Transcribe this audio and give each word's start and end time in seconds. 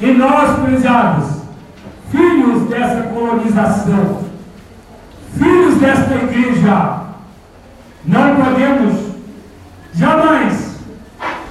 E 0.00 0.12
nós, 0.12 0.60
prezados, 0.60 1.38
filhos 2.10 2.68
dessa 2.68 3.02
colonização, 3.02 4.22
filhos 5.36 5.74
desta 5.76 6.14
igreja, 6.14 7.00
não 8.04 8.36
podemos 8.36 9.14
jamais 9.92 10.78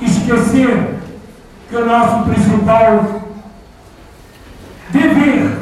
esquecer 0.00 1.00
que 1.68 1.76
o 1.76 1.86
nosso 1.86 2.30
principal 2.30 3.22
dever, 4.90 5.58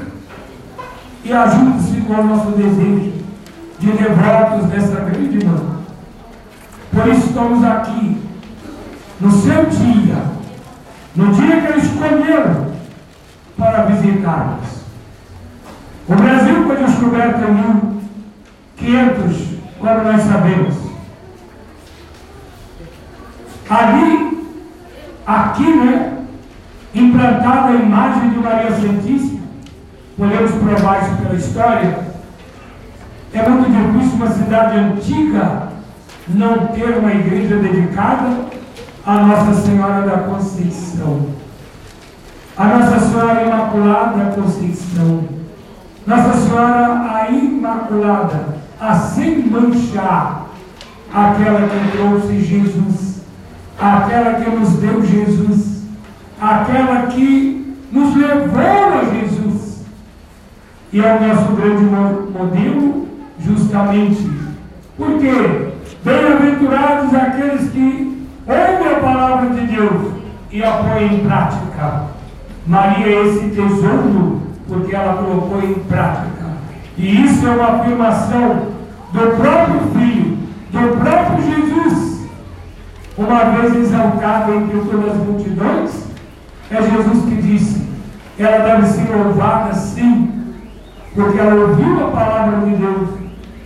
e 1.24 1.32
ajude-se 1.32 2.02
com 2.02 2.12
o 2.12 2.24
nosso 2.24 2.50
desejo 2.50 3.14
de 3.78 3.92
devotos 3.92 4.66
dessa 4.68 5.00
grande 5.00 5.44
mão. 5.46 5.78
Por 6.92 7.08
isso 7.08 7.28
estamos 7.28 7.64
aqui, 7.64 8.22
no 9.20 9.30
seu 9.30 9.64
dia, 9.66 10.16
no 11.16 11.32
dia 11.32 11.60
que 11.62 11.66
ele 11.66 11.80
escolheu 11.80 12.73
para 13.74 13.86
visitar-nos. 13.86 14.84
O 16.08 16.14
Brasil 16.14 16.64
foi 16.64 16.76
descoberto 16.76 17.42
em 17.42 18.86
1500, 18.86 19.58
quando 19.80 20.04
nós 20.04 20.22
sabemos. 20.22 20.74
Ali, 23.68 24.46
aqui, 25.26 25.74
né, 25.74 26.18
implantada 26.94 27.70
a 27.70 27.74
imagem 27.74 28.30
de 28.30 28.38
Maria 28.38 28.70
Santíssima, 28.70 29.40
podemos 30.16 30.52
provar 30.52 31.02
isso 31.02 31.16
pela 31.16 31.34
história, 31.34 31.98
é 33.33 33.48
muito 33.48 33.69
difícil 33.70 34.16
uma 34.16 34.30
cidade 34.30 34.78
antiga 34.78 35.69
não 36.28 36.69
ter 36.69 36.97
uma 36.97 37.11
igreja 37.11 37.56
dedicada 37.56 38.47
à 39.05 39.14
Nossa 39.14 39.62
Senhora 39.62 40.02
da 40.02 40.19
Conceição. 40.19 41.44
A 42.56 42.67
Nossa 42.67 43.00
Senhora 43.00 43.42
Imaculada 43.42 44.31
Conceição. 44.36 45.25
Nossa 46.06 46.34
Senhora 46.34 47.11
a 47.12 47.28
Imaculada, 47.28 48.47
a 48.81 48.95
sem 48.95 49.45
manchar, 49.47 50.47
aquela 51.12 51.69
que 51.69 51.97
trouxe 51.97 52.41
Jesus, 52.45 53.23
aquela 53.77 54.34
que 54.34 54.51
nos 54.51 54.69
deu 54.75 55.05
Jesus, 55.05 55.83
aquela 56.41 57.06
que 57.09 57.77
nos 57.91 58.15
levou 58.15 58.61
a 58.61 59.05
Jesus. 59.12 59.84
E 60.93 61.00
é 61.00 61.17
o 61.17 61.27
nosso 61.27 61.53
grande 61.55 61.84
modelo, 61.84 63.09
justamente. 63.41 64.31
Porque 64.97 65.73
bem-aventurados 66.05 67.15
aqueles 67.15 67.69
que 67.73 68.28
ouvem 68.47 68.93
a 68.93 69.00
palavra 69.00 69.50
de 69.50 69.67
Deus 69.67 70.12
e 70.53 70.62
a 70.62 70.71
põem 70.71 71.17
em 71.17 71.27
prática. 71.27 72.14
Maria 72.67 73.25
esse 73.25 73.51
tesouro, 73.51 74.43
porque 74.67 74.95
ela 74.95 75.23
colocou 75.23 75.62
em 75.62 75.75
prática. 75.75 76.45
E 76.97 77.25
isso 77.25 77.47
é 77.47 77.51
uma 77.51 77.81
afirmação 77.81 78.69
do 79.12 79.37
próprio 79.37 79.81
Filho, 79.93 80.39
do 80.73 80.97
próprio 81.01 81.45
Jesus. 81.45 82.29
Uma 83.17 83.45
vez 83.45 83.77
exaltado 83.77 84.55
entre 84.55 84.79
todas 84.79 85.12
as 85.12 85.17
multidões, 85.19 86.05
é 86.71 86.83
Jesus 86.83 87.25
que 87.25 87.43
disse: 87.43 87.87
ela 88.39 88.65
deve 88.65 88.87
ser 88.89 89.15
louvada 89.15 89.73
sim, 89.75 90.33
porque 91.15 91.39
ela 91.39 91.55
ouviu 91.55 92.06
a 92.06 92.11
palavra 92.11 92.67
de 92.67 92.77
Deus 92.77 93.09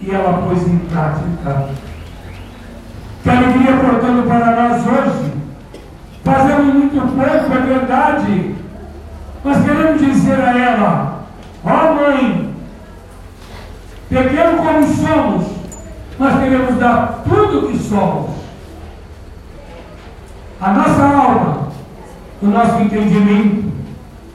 e 0.03 0.11
ela 0.11 0.43
pôs 0.43 0.67
em 0.67 0.79
prática. 0.79 1.69
Que 3.23 3.31
alegria, 3.31 3.77
portanto, 3.77 4.27
para 4.27 4.69
nós 4.69 4.87
hoje. 4.87 5.33
Fazemos 6.25 6.75
muito 6.75 7.01
pouco, 7.01 7.55
é 7.55 7.61
verdade, 7.61 8.55
mas 9.49 9.65
queremos 9.65 9.99
dizer 9.99 10.39
a 10.41 10.59
ela: 10.59 11.23
Ó 11.65 11.71
oh, 11.71 11.95
mãe, 11.95 12.55
pequeno 14.11 14.59
como 14.59 14.87
somos, 14.95 15.47
mas 16.19 16.39
queremos 16.39 16.78
dar 16.78 17.22
tudo 17.27 17.61
o 17.61 17.72
que 17.72 17.78
somos. 17.78 18.31
A 20.61 20.72
nossa 20.72 21.03
alma, 21.03 21.69
o 22.43 22.47
nosso 22.47 22.83
entendimento, 22.83 23.72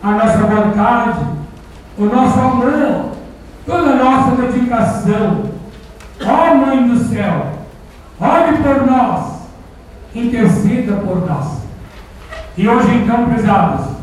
a 0.02 0.12
nossa 0.12 0.38
vontade, 0.38 1.26
o 1.96 2.06
nosso 2.06 2.40
amor, 2.40 3.12
toda 3.68 3.92
a 3.92 3.96
nossa 3.96 4.42
dedicação. 4.42 5.54
Ó 6.26 6.56
Mãe 6.56 6.88
do 6.88 6.98
céu, 6.98 7.52
olhe 8.20 8.58
por 8.58 8.88
nós, 8.88 9.42
interceda 10.16 10.96
por 10.96 11.28
nós. 11.28 11.64
E 12.58 12.68
hoje, 12.68 12.96
então, 12.96 13.26
prezados, 13.26 13.94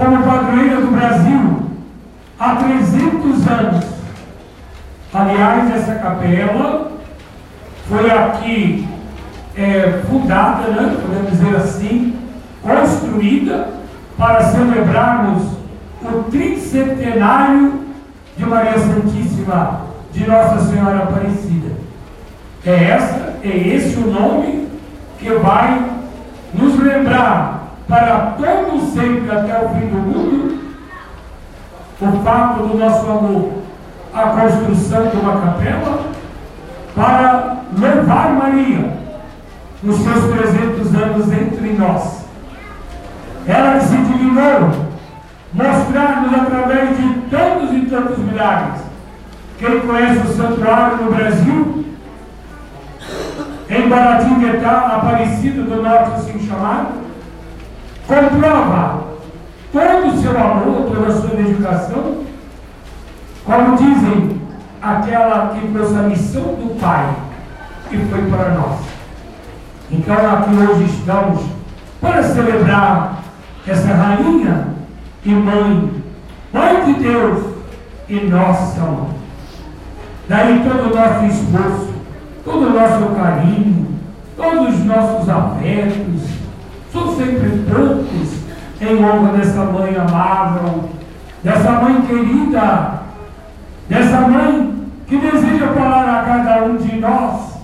como 0.00 0.22
padroeira 0.22 0.80
do 0.80 0.90
Brasil, 0.92 1.60
há 2.38 2.56
300 2.56 3.46
anos, 3.46 3.84
aliás, 5.12 5.70
essa 5.74 5.96
capela 5.96 6.92
foi 7.86 8.10
aqui 8.10 8.88
é, 9.54 10.00
fundada, 10.08 10.68
né, 10.68 10.96
podemos 11.02 11.30
dizer 11.32 11.54
assim, 11.54 12.16
construída 12.62 13.68
para 14.16 14.42
celebrarmos 14.44 15.42
o 16.02 16.22
tricentenário 16.30 17.80
de 18.38 18.46
Maria 18.46 18.78
Santíssima 18.78 19.82
de 20.14 20.26
Nossa 20.26 20.60
Senhora 20.60 21.02
Aparecida. 21.02 21.72
É 22.64 22.84
essa, 22.84 23.34
é 23.44 23.48
esse 23.48 23.98
o 23.98 24.10
nome 24.10 24.66
que 25.18 25.30
vai 25.34 25.90
nos 26.54 26.78
lembrar 26.78 27.59
para 27.90 28.36
todo 28.38 28.80
sempre 28.94 29.30
até 29.30 29.66
o 29.66 29.68
fim 29.70 29.86
do 29.88 29.98
mundo 29.98 30.60
o 32.00 32.24
fato 32.24 32.62
do 32.62 32.78
nosso 32.78 33.06
amor, 33.10 33.52
a 34.14 34.22
construção 34.22 35.08
de 35.08 35.16
uma 35.16 35.40
capela 35.40 36.06
para 36.94 37.56
levar 37.78 38.32
Maria 38.32 38.90
nos 39.82 39.96
seus 39.96 40.24
300 40.32 40.94
anos 40.94 41.30
entre 41.30 41.72
nós. 41.74 42.24
Ela 43.46 43.80
se 43.80 43.96
dignou 43.96 44.88
mostrar-nos 45.52 46.32
através 46.32 46.96
de 46.96 47.20
tantos 47.30 47.76
e 47.76 47.86
tantos 47.86 48.18
milagres. 48.18 48.80
Quem 49.58 49.80
conhece 49.80 50.26
o 50.26 50.32
santuário 50.32 51.04
no 51.04 51.12
Brasil, 51.12 51.84
em 53.68 53.88
Baratinguetá, 53.88 54.96
Aparecido 54.96 55.64
do 55.64 55.82
Norte, 55.82 56.12
assim 56.14 56.46
chamado, 56.46 57.09
comprova 58.10 59.04
todo 59.72 60.08
o 60.08 60.20
seu 60.20 60.36
amor, 60.36 60.90
toda 60.92 61.06
a 61.06 61.12
sua 61.12 61.36
dedicação, 61.36 62.24
como 63.44 63.76
dizem, 63.76 64.40
aquela 64.82 65.54
que 65.54 65.68
trouxe 65.68 65.94
a 65.94 66.02
missão 66.02 66.42
do 66.42 66.80
Pai, 66.80 67.14
que 67.88 67.96
foi 67.98 68.22
para 68.22 68.50
nós. 68.50 68.80
Então 69.92 70.16
aqui 70.16 70.50
hoje 70.54 70.84
estamos 70.84 71.40
para 72.00 72.22
celebrar 72.22 73.22
essa 73.66 73.94
rainha 73.94 74.68
e 75.24 75.30
mãe, 75.30 76.02
mãe 76.52 76.84
de 76.86 76.94
Deus 76.94 77.44
e 78.08 78.14
nossa 78.26 78.80
mãe. 78.80 79.20
Daí 80.28 80.64
todo 80.64 80.92
o 80.92 80.96
nosso 80.96 81.24
esforço, 81.26 81.94
todo 82.44 82.66
o 82.66 82.70
nosso 82.70 83.14
carinho, 83.14 83.98
todos 84.36 84.74
os 84.74 84.84
nossos 84.84 85.28
afetos, 85.28 86.39
são 86.92 87.16
sempre 87.16 87.64
tantos 87.68 88.40
em 88.80 89.04
honra 89.04 89.38
dessa 89.38 89.64
mãe 89.64 89.94
amável, 89.94 90.90
dessa 91.42 91.72
mãe 91.72 92.00
querida, 92.02 93.02
dessa 93.88 94.20
mãe 94.22 94.74
que 95.06 95.16
deseja 95.16 95.68
falar 95.68 96.20
a 96.20 96.24
cada 96.24 96.64
um 96.64 96.76
de 96.76 96.96
nós, 96.96 97.54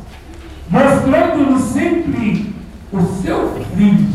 mostrando-nos 0.68 1.62
sempre 1.62 2.54
o 2.92 3.00
seu 3.22 3.52
filho, 3.74 4.08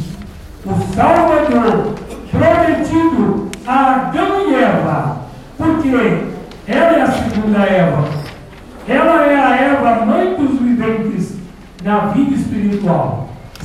o 0.66 0.94
Salvador, 0.94 1.96
prometido 2.30 3.50
a 3.66 3.96
Adão 3.96 4.50
e 4.50 4.56
Eva, 4.56 5.18
porque 5.58 6.32
ela 6.68 6.98
é 6.98 7.02
a 7.02 7.12
segunda 7.12 7.60
Eva. 7.60 8.08
Ela 8.88 9.26
é 9.26 9.36
a 9.36 9.56
Eva, 9.56 10.06
mãe 10.06 10.36
dos 10.36 10.60
viventes 10.60 11.38
na 11.84 12.08
vida 12.08 12.36
espiritual. 12.36 13.21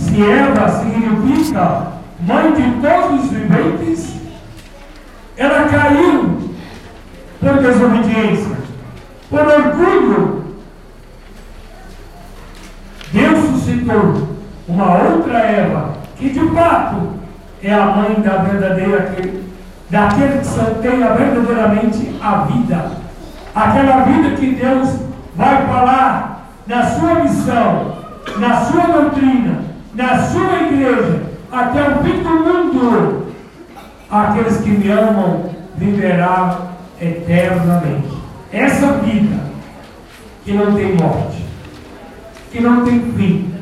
Se 0.06 0.22
Eva 0.22 0.68
significa 0.68 1.88
mãe 2.20 2.52
de 2.52 2.80
todos 2.80 3.24
os 3.24 3.30
viventes, 3.30 4.14
ela 5.36 5.68
caiu 5.68 6.52
por 7.40 7.54
desobediência, 7.60 8.56
por 9.28 9.40
orgulho. 9.40 10.44
Deus 13.12 13.46
suscitou 13.46 14.28
uma 14.68 15.02
outra 15.02 15.38
Eva, 15.38 15.94
que 16.16 16.30
de 16.30 16.50
fato 16.50 17.14
é 17.60 17.74
a 17.74 17.86
mãe 17.86 18.14
da 18.20 18.36
verdadeira, 18.36 19.12
daquele 19.90 20.38
que 20.38 20.46
santeia 20.46 21.14
verdadeiramente 21.14 22.16
a 22.22 22.44
vida. 22.44 22.92
Aquela 23.52 24.04
vida 24.04 24.36
que 24.36 24.52
Deus 24.52 25.00
vai 25.34 25.66
falar 25.66 26.48
na 26.66 26.84
sua 26.90 27.14
missão, 27.16 27.96
na 28.38 28.60
sua 28.60 28.82
doutrina, 28.86 29.65
na 29.96 30.22
sua 30.26 30.62
igreja, 30.62 31.22
até 31.50 31.80
o 31.88 32.04
fim 32.04 32.22
do 32.22 32.30
mundo. 32.30 33.26
Aqueles 34.10 34.58
que 34.58 34.70
me 34.70 34.90
amam 34.90 35.50
viverá 35.76 36.74
eternamente. 37.00 38.08
Essa 38.52 38.92
vida 38.98 39.40
que 40.44 40.52
não 40.52 40.74
tem 40.74 40.94
morte, 40.94 41.44
que 42.52 42.60
não 42.60 42.84
tem 42.84 43.00
fim, 43.12 43.54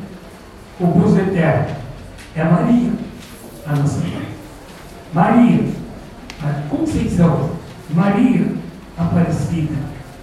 o 0.79 0.87
gozo 0.87 1.19
eterno, 1.19 1.75
é 2.35 2.43
Maria, 2.43 2.91
a 3.65 3.75
nossa 3.75 3.99
mãe. 3.99 4.27
Maria, 5.13 5.63
a 6.43 6.69
Conceição, 6.69 7.51
Maria 7.89 8.47
Aparecida, 8.97 9.75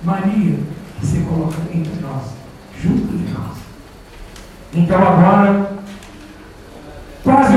Maria 0.04 0.58
que 1.00 1.06
se 1.06 1.20
coloca 1.22 1.56
entre 1.74 2.00
nós, 2.00 2.34
junto 2.80 3.16
de 3.16 3.32
nós. 3.32 3.56
Então 4.74 4.98
agora, 4.98 5.71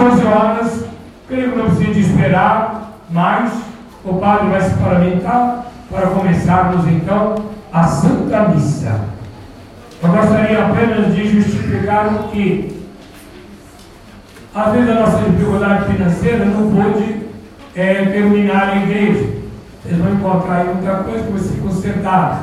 11 0.06 0.26
horas, 0.26 0.86
creio 1.28 1.52
que 1.52 1.58
não 1.58 1.66
precisa 1.66 2.00
esperar 2.00 2.92
mais, 3.10 3.52
o 4.04 4.14
padre 4.16 4.50
vai 4.50 4.62
se 4.62 4.76
paramentar 4.76 5.66
para 5.90 6.08
começarmos 6.08 6.88
então 6.88 7.36
a 7.74 7.84
Santa 7.84 8.50
Missa. 8.50 9.02
Eu 10.04 10.10
gostaria 10.10 10.66
apenas 10.66 11.16
de 11.16 11.28
justificar 11.28 12.14
o 12.14 12.30
que, 12.30 12.84
às 14.54 14.72
vezes, 14.74 14.90
a 14.90 15.00
nossa 15.00 15.30
dificuldade 15.30 15.92
financeira 15.92 16.46
não 16.46 16.70
pôde 16.70 17.22
é, 17.76 18.06
terminar 18.06 18.70
a 18.70 18.76
igreja. 18.78 19.28
Vocês 19.82 19.98
vão 19.98 20.14
encontrar 20.14 20.58
aí 20.58 20.68
muita 20.68 20.96
coisa 21.04 21.24
que 21.24 21.32
vai 21.32 21.42
ser 21.42 21.62
consertada. 21.62 22.40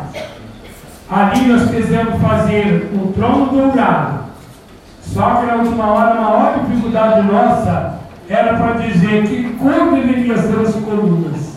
Ali 1.08 1.46
nós 1.46 1.70
quisemos 1.70 2.20
fazer 2.20 2.90
um 2.94 3.12
trono 3.12 3.46
dourado. 3.46 4.21
Só 5.02 5.34
que 5.36 5.46
na 5.46 5.56
última 5.56 5.86
hora, 5.86 6.10
a 6.12 6.20
maior 6.20 6.60
dificuldade 6.60 7.22
nossa 7.26 7.98
era 8.28 8.54
para 8.54 8.72
dizer 8.74 9.24
que 9.26 9.56
como 9.58 9.96
deveriam 9.96 10.36
ser 10.36 10.60
as 10.60 10.74
colunas. 10.74 11.52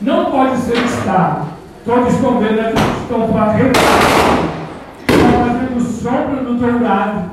Não 0.00 0.30
pode 0.30 0.56
ser 0.58 0.78
estado. 0.78 1.48
Todos 1.84 2.14
estão 2.14 2.38
vendo 2.38 2.60
aqui, 2.60 2.82
estão 3.02 3.28
fazendo, 3.28 3.72
estão 5.08 5.44
fazendo 5.44 5.80
sombra 5.80 6.42
do 6.42 6.54
dourado. 6.54 7.30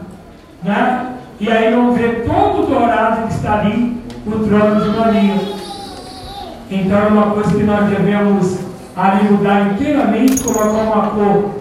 Né? 0.63 1.13
E 1.39 1.51
aí 1.51 1.73
vão 1.73 1.93
ver 1.93 2.25
todo 2.25 2.63
o 2.63 2.65
dourado 2.65 3.27
que 3.27 3.33
está 3.33 3.59
ali, 3.59 4.01
o 4.25 4.31
trono 4.31 4.81
de 4.81 4.97
Maria. 4.97 5.35
Então 6.69 6.97
é 6.97 7.07
uma 7.07 7.31
coisa 7.31 7.51
que 7.51 7.63
nós 7.63 7.89
devemos 7.89 8.59
ali 8.95 9.31
mudar 9.31 9.71
inteiramente, 9.71 10.43
colocar 10.43 10.67
uma 10.67 11.09
cor, 11.11 11.51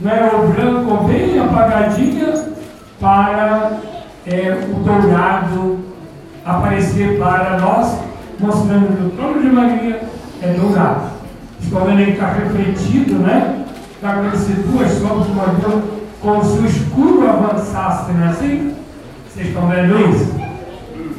não 0.00 0.10
é 0.10 0.30
o 0.34 0.48
branco 0.48 1.04
bem 1.04 1.38
apagadinha, 1.38 2.49
para 3.00 3.78
é, 4.26 4.62
o 4.70 4.74
dourado 4.80 5.78
aparecer 6.44 7.18
para 7.18 7.58
nós, 7.58 7.98
mostrando 8.38 8.96
que 8.96 9.06
o 9.06 9.10
trono 9.10 9.40
de 9.40 9.48
Maria 9.48 10.02
é 10.42 10.52
dourado. 10.52 11.10
Aí 11.72 12.04
que 12.06 12.10
está 12.12 12.32
refletido, 12.32 13.14
né? 13.14 13.64
Está 13.94 14.12
acontecendo 14.12 14.70
duas 14.70 14.90
sombras 14.92 15.26
de 15.26 15.32
Maria, 15.32 15.82
como 16.20 16.44
se 16.44 16.58
o 16.58 16.66
escuro 16.66 17.28
avançasse, 17.28 18.12
não 18.12 18.24
é 18.24 18.28
assim? 18.28 18.74
Vocês 19.28 19.48
estão 19.48 19.68
vendo 19.68 20.10
isso? 20.10 20.34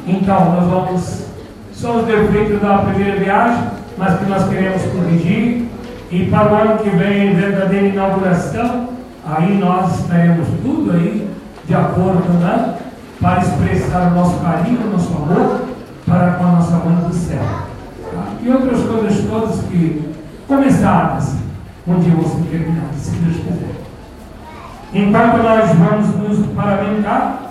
Então, 0.06 0.52
nós 0.52 0.66
vamos. 0.68 1.22
São 1.72 2.00
os 2.00 2.06
defeitos 2.06 2.60
da 2.60 2.78
primeira 2.78 3.18
viagem, 3.18 3.64
mas 3.96 4.18
que 4.18 4.24
nós 4.26 4.48
queremos 4.48 4.82
corrigir. 4.82 5.68
E 6.10 6.26
para 6.26 6.52
o 6.52 6.54
ano 6.54 6.78
que 6.78 6.90
vem, 6.90 7.34
verdadeira 7.34 7.86
inauguração, 7.86 8.88
aí 9.24 9.56
nós 9.58 10.00
estaremos 10.00 10.46
tudo 10.62 10.92
aí 10.92 11.32
de 11.66 11.74
acordo, 11.74 12.32
né? 12.40 12.76
Para 13.20 13.40
expressar 13.40 14.12
o 14.12 14.14
nosso 14.14 14.40
carinho, 14.40 14.86
o 14.86 14.90
nosso 14.90 15.14
amor 15.14 15.62
para 16.06 16.32
com 16.32 16.44
a 16.44 16.52
nossa 16.52 16.76
mãe 16.76 16.96
do 17.08 17.14
céu. 17.14 17.38
Tá? 18.12 18.24
E 18.42 18.50
outras 18.50 18.82
coisas 18.82 19.24
todas 19.28 19.60
que 19.66 20.12
começadas, 20.46 21.34
um 21.86 21.98
dia 22.00 22.14
vão 22.14 22.24
ser 22.24 22.48
terminadas, 22.50 22.96
se 22.96 23.10
Deus 23.12 23.36
quiser. 23.36 23.72
Enquanto 24.92 25.42
nós 25.42 25.70
vamos 25.70 26.38
nos 26.38 26.46
paramentar, 26.54 27.41